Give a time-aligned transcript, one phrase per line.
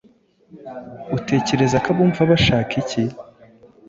[1.17, 3.03] Utekereza ko abumva bashaka iki?